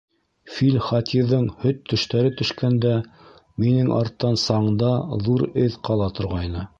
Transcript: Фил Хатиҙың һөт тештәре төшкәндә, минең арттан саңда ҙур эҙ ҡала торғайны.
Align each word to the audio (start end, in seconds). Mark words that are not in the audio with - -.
Фил 0.51 0.77
Хатиҙың 0.85 1.43
һөт 1.65 1.83
тештәре 1.91 2.31
төшкәндә, 2.39 2.95
минең 3.65 3.93
арттан 4.01 4.39
саңда 4.47 4.93
ҙур 5.29 5.45
эҙ 5.67 5.81
ҡала 5.89 6.13
торғайны. 6.21 6.69